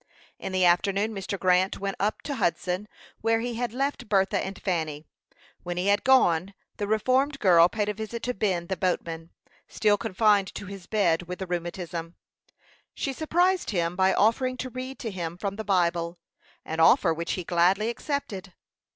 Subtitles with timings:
[0.39, 1.37] In the afternoon Mr.
[1.39, 2.87] Grant went up to Hudson,
[3.19, 5.05] where he had left Bertha and Fanny.
[5.61, 9.29] When he had gone, the reformed girl paid a visit to Ben the boatman,
[9.67, 12.15] still confined to his bed with the rheumatism.
[12.95, 16.17] She surprised him by offering to read to him from the Bible
[16.65, 18.53] an offer which he gladly accepted.